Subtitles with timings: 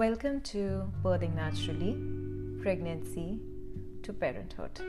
[0.00, 1.94] Welcome to Birthing Naturally
[2.62, 3.38] Pregnancy
[4.02, 4.80] to Parenthood.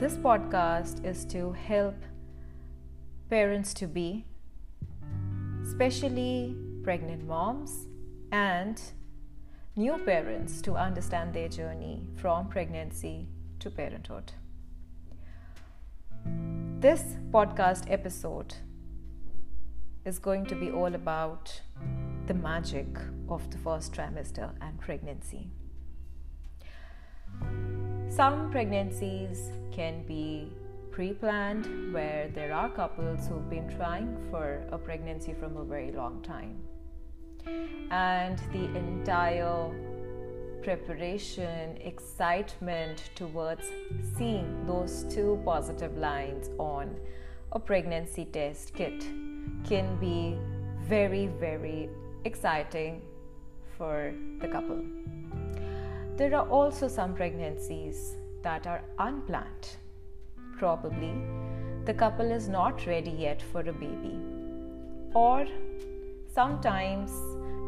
[0.00, 1.94] This podcast is to help
[3.30, 4.24] parents to be,
[5.62, 7.86] especially pregnant moms
[8.32, 8.82] and
[9.76, 13.28] new parents, to understand their journey from pregnancy
[13.60, 14.32] to parenthood.
[16.80, 18.54] This podcast episode
[20.04, 21.60] is going to be all about
[22.28, 22.86] the magic
[23.30, 25.48] of the first trimester and pregnancy.
[28.10, 30.52] Some pregnancies can be
[30.90, 35.90] pre planned, where there are couples who've been trying for a pregnancy from a very
[35.90, 36.60] long time.
[37.90, 39.70] And the entire
[40.62, 43.64] preparation, excitement towards
[44.18, 46.94] seeing those two positive lines on
[47.52, 49.00] a pregnancy test kit
[49.66, 50.36] can be
[50.86, 51.88] very, very
[52.24, 53.02] exciting
[53.76, 54.84] for the couple.
[56.16, 59.76] There are also some pregnancies that are unplanned.
[60.58, 61.14] Probably
[61.84, 64.18] the couple is not ready yet for a baby,
[65.14, 65.46] or
[66.34, 67.10] sometimes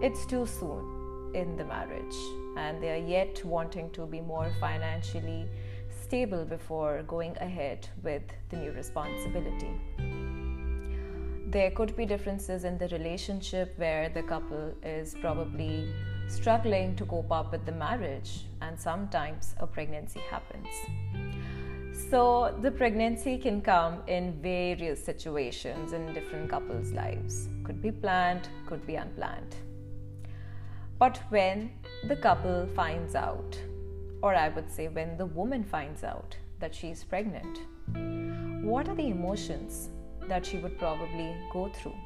[0.03, 2.17] it's too soon in the marriage
[2.57, 5.47] and they are yet wanting to be more financially
[6.03, 9.71] stable before going ahead with the new responsibility
[11.51, 15.93] there could be differences in the relationship where the couple is probably
[16.29, 20.69] struggling to cope up with the marriage, and sometimes a pregnancy happens.
[22.09, 27.49] So, the pregnancy can come in various situations in different couples' lives.
[27.65, 29.57] Could be planned, could be unplanned.
[31.01, 31.73] But when
[32.07, 33.59] the couple finds out,
[34.23, 37.59] or I would say when the woman finds out that she is pregnant,
[38.65, 39.91] what are the emotions
[40.31, 41.97] that she would probably go through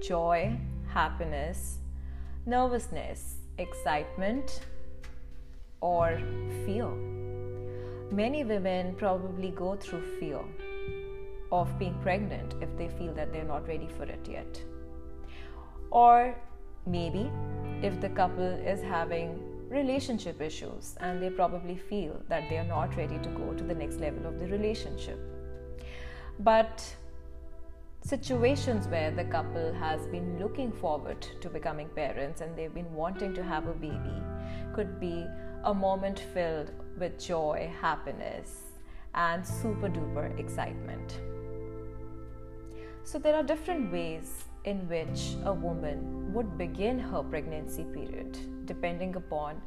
[0.00, 0.56] joy,
[0.88, 1.78] happiness,
[2.46, 4.60] nervousness, excitement,
[5.80, 6.20] or
[6.64, 6.88] fear.
[8.10, 10.40] Many women probably go through fear
[11.50, 14.62] of being pregnant if they feel that they're not ready for it yet.
[15.90, 16.36] Or
[16.86, 17.30] maybe
[17.82, 22.96] if the couple is having relationship issues and they probably feel that they are not
[22.96, 25.18] ready to go to the next level of the relationship.
[26.38, 26.84] But
[28.06, 33.34] situations where the couple has been looking forward to becoming parents and they've been wanting
[33.34, 34.22] to have a baby
[34.72, 35.26] could be
[35.64, 38.74] a moment filled with joy, happiness,
[39.16, 41.18] and super duper excitement.
[43.02, 49.16] So, there are different ways in which a woman would begin her pregnancy period depending
[49.16, 49.60] upon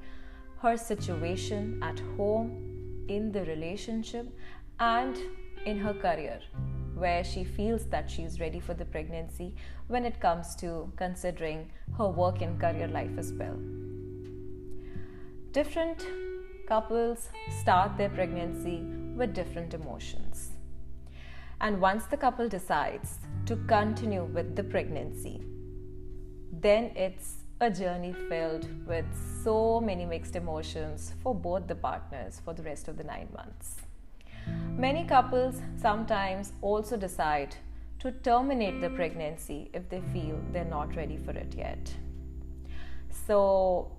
[0.61, 2.65] her situation at home,
[3.09, 4.27] in the relationship,
[4.79, 5.17] and
[5.65, 6.39] in her career
[6.99, 9.55] where she feels that she's ready for the pregnancy
[9.87, 13.57] when it comes to considering her work and career life as well.
[15.51, 16.05] Different
[16.67, 17.29] couples
[17.61, 18.83] start their pregnancy
[19.15, 20.51] with different emotions.
[21.61, 25.43] And once the couple decides to continue with the pregnancy,
[26.51, 29.05] then it's a journey filled with
[29.43, 33.75] so many mixed emotions for both the partners for the rest of the nine months.
[34.77, 37.55] Many couples sometimes also decide
[37.99, 41.93] to terminate the pregnancy if they feel they're not ready for it yet.
[43.27, 43.91] So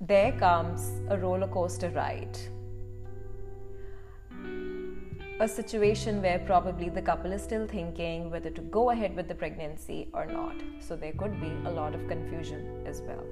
[0.00, 2.38] there comes a roller coaster ride.
[5.40, 9.34] A situation where probably the couple is still thinking whether to go ahead with the
[9.34, 10.54] pregnancy or not.
[10.80, 13.24] So there could be a lot of confusion as well.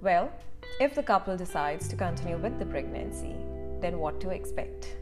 [0.00, 0.32] Well,
[0.80, 3.36] if the couple decides to continue with the pregnancy,
[3.80, 4.96] then what to expect.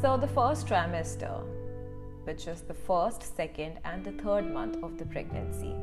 [0.00, 1.42] So, the first trimester,
[2.24, 5.74] which is the first, second, and the third month of the pregnancy,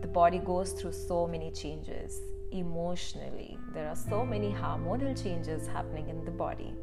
[0.00, 2.20] the body goes through so many changes
[2.50, 3.58] emotionally.
[3.72, 6.74] There are so many hormonal changes happening in the body,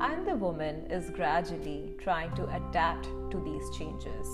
[0.00, 4.26] and the woman is gradually trying to adapt to these changes.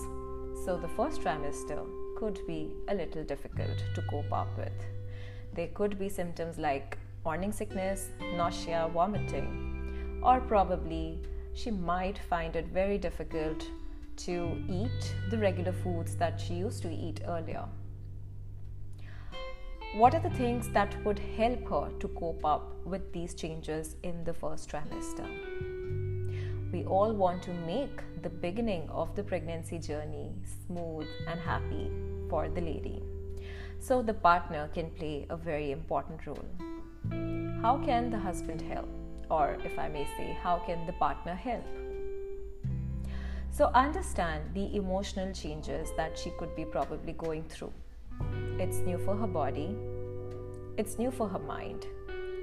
[0.64, 1.86] So, the first trimester
[2.16, 4.72] could be a little difficult to cope up with.
[5.54, 11.18] There could be symptoms like morning sickness, nausea, vomiting, or probably
[11.54, 13.68] she might find it very difficult
[14.16, 14.36] to
[14.68, 17.64] eat the regular foods that she used to eat earlier.
[19.96, 24.22] What are the things that would help her to cope up with these changes in
[24.22, 25.26] the first trimester?
[26.72, 30.30] We all want to make the beginning of the pregnancy journey
[30.64, 31.90] smooth and happy
[32.30, 33.02] for the lady.
[33.80, 36.75] So, the partner can play a very important role.
[37.62, 38.88] How can the husband help?
[39.30, 41.64] Or, if I may say, how can the partner help?
[43.50, 47.72] So, understand the emotional changes that she could be probably going through.
[48.58, 49.76] It's new for her body,
[50.76, 51.86] it's new for her mind,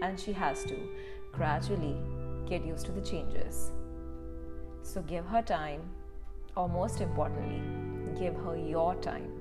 [0.01, 0.75] and she has to
[1.31, 1.95] gradually
[2.48, 3.71] get used to the changes.
[4.81, 5.81] So, give her time,
[6.57, 7.62] or most importantly,
[8.19, 9.31] give her your time.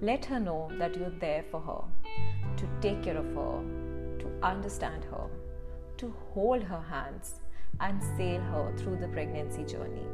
[0.00, 1.84] Let her know that you're there for her,
[2.56, 3.83] to take care of her,
[4.50, 5.28] understand her,
[5.98, 7.40] to hold her hands
[7.80, 10.06] and sail her through the pregnancy journey.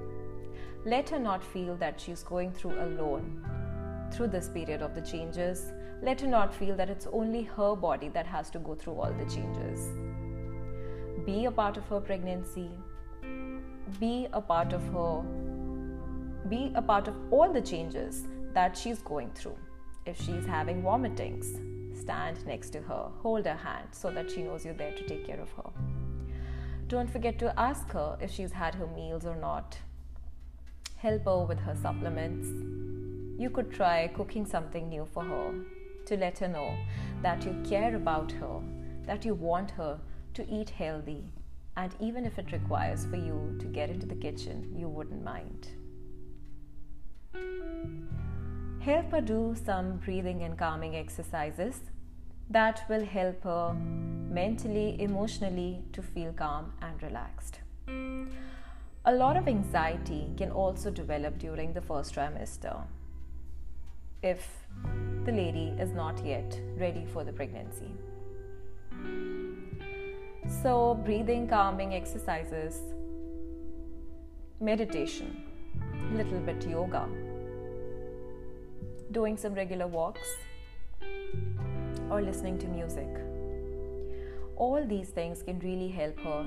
[0.84, 3.44] Let her not feel that she's going through alone
[4.12, 5.72] through this period of the changes.
[6.02, 9.12] Let her not feel that it's only her body that has to go through all
[9.12, 9.90] the changes.
[11.26, 12.70] Be a part of her pregnancy.
[13.98, 15.22] Be a part of her.
[16.48, 19.56] Be a part of all the changes that she's going through.
[20.06, 21.46] If she's having vomitings,
[22.00, 25.26] stand next to her, hold her hand so that she knows you're there to take
[25.26, 25.70] care of her.
[26.88, 29.78] Don't forget to ask her if she's had her meals or not
[30.96, 32.48] help her with her supplements.
[33.40, 35.54] You could try cooking something new for her
[36.06, 36.76] to let her know
[37.22, 38.60] that you care about her,
[39.06, 39.98] that you want her
[40.34, 41.24] to eat healthy,
[41.76, 45.68] and even if it requires for you to get into the kitchen, you wouldn't mind.
[48.80, 51.80] Help her do some breathing and calming exercises
[52.48, 57.60] that will help her mentally, emotionally to feel calm and relaxed.
[59.04, 62.82] A lot of anxiety can also develop during the first trimester
[64.22, 64.48] if
[65.24, 67.92] the lady is not yet ready for the pregnancy.
[70.62, 72.80] So, breathing, calming exercises,
[74.58, 75.44] meditation,
[76.12, 77.06] a little bit yoga,
[79.12, 80.36] doing some regular walks,
[82.10, 83.08] or listening to music.
[84.56, 86.44] All these things can really help her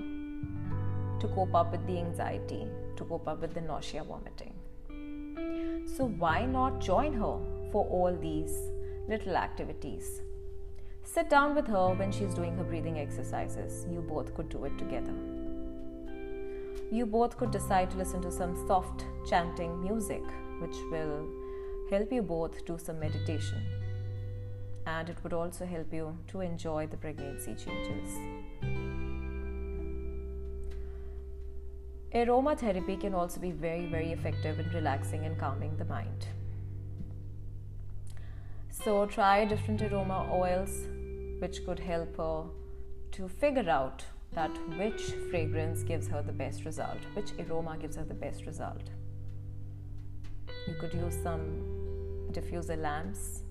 [1.20, 4.54] to cope up with the anxiety, to cope up with the nausea, vomiting.
[5.86, 7.38] So, why not join her
[7.72, 8.56] for all these
[9.08, 10.22] little activities?
[11.04, 13.86] Sit down with her when she's doing her breathing exercises.
[13.92, 15.14] You both could do it together.
[16.92, 20.24] You both could decide to listen to some soft chanting music,
[20.62, 21.28] which will
[21.90, 23.62] help you both do some meditation.
[24.86, 28.18] And it would also help you to enjoy the pregnancy changes.
[32.14, 36.28] Aromatherapy can also be very, very effective in relaxing and calming the mind.
[38.70, 40.88] So, try different aroma oils
[41.40, 42.44] which could help her
[43.14, 44.04] to figure out
[44.34, 48.90] that which fragrance gives her the best result, which aroma gives her the best result.
[50.68, 51.44] You could use some
[52.32, 53.42] diffuser lamps,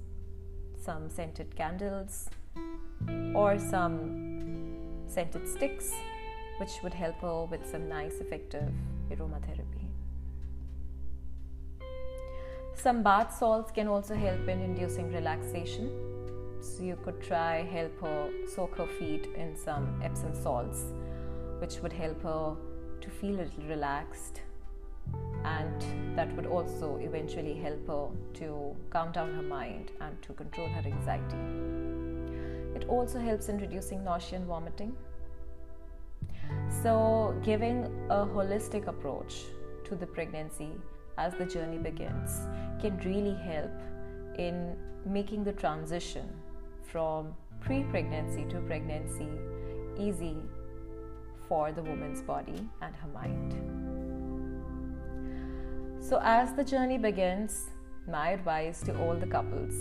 [0.82, 2.30] some scented candles,
[3.34, 5.92] or some scented sticks
[6.58, 8.72] which would help her with some nice effective
[9.10, 9.86] aromatherapy.
[12.74, 15.90] Some bath salts can also help in inducing relaxation.
[16.62, 20.84] So you could try help her soak her feet in some Epsom salts,
[21.58, 22.56] which would help her
[23.00, 24.40] to feel a little relaxed
[26.16, 30.82] that would also eventually help her to calm down her mind and to control her
[30.84, 31.36] anxiety.
[32.74, 34.94] It also helps in reducing nausea and vomiting
[36.82, 39.42] so, giving a holistic approach
[39.84, 40.70] to the pregnancy
[41.18, 42.46] as the journey begins
[42.80, 43.70] can really help
[44.38, 46.28] in making the transition
[46.82, 49.28] from pre pregnancy to pregnancy
[49.98, 50.36] easy
[51.48, 53.81] for the woman's body and her mind.
[56.02, 57.70] So, as the journey begins,
[58.08, 59.72] my advice to all the couples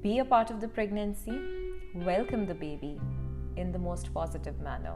[0.00, 1.36] be a part of the pregnancy,
[1.96, 3.00] welcome the baby
[3.56, 4.94] in the most positive manner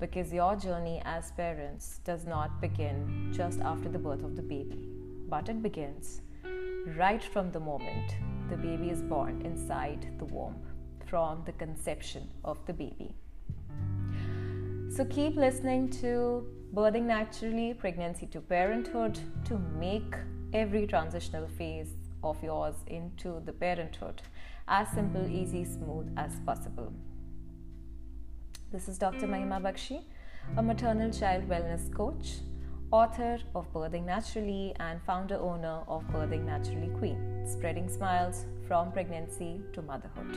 [0.00, 4.88] because your journey as parents does not begin just after the birth of the baby,
[5.28, 6.22] but it begins
[6.96, 8.16] right from the moment
[8.48, 10.56] the baby is born inside the womb,
[11.04, 13.14] from the conception of the baby.
[14.94, 20.14] So keep listening to Birthing Naturally, Pregnancy to Parenthood to make
[20.52, 24.22] every transitional phase of yours into the parenthood
[24.68, 26.92] as simple, easy, smooth as possible.
[28.70, 29.26] This is Dr.
[29.26, 30.04] Mahima Bakshi,
[30.56, 32.34] a maternal child wellness coach,
[32.90, 39.62] author of Birthing Naturally, and founder owner of Birthing Naturally Queen, spreading smiles from pregnancy
[39.72, 40.36] to motherhood.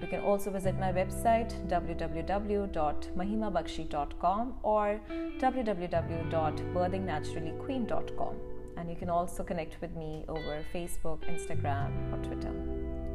[0.00, 5.00] You can also visit my website www.mahimabakshi.com or
[5.38, 8.36] www.birthingnaturallyqueen.com.
[8.76, 12.54] And you can also connect with me over Facebook, Instagram, or Twitter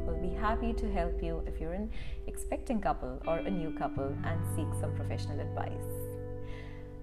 [0.06, 1.90] We'll be happy to help you if you're an
[2.28, 5.72] expecting couple or a new couple and seek some professional advice.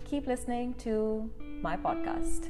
[0.05, 1.29] Keep listening to
[1.63, 2.49] my podcast.